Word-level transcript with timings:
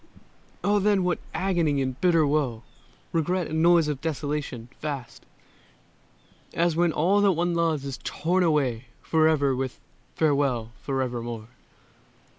Oh, 0.63 0.79
then 0.79 1.03
what 1.03 1.19
agony 1.31 1.79
and 1.79 2.01
bitter 2.01 2.25
woe, 2.25 2.63
Regret 3.13 3.45
and 3.49 3.61
noise 3.61 3.87
of 3.87 4.01
desolation, 4.01 4.67
vast 4.81 5.27
As 6.55 6.75
when 6.75 6.91
all 6.91 7.21
that 7.21 7.33
one 7.33 7.53
loves 7.53 7.85
is 7.85 7.99
torn 8.03 8.41
away 8.41 8.85
Forever 9.03 9.55
with 9.55 9.79
"farewell 10.15 10.71
forevermore"! 10.81 11.49